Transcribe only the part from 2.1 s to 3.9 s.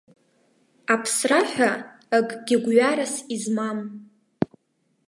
акгьы гәҩарас измам.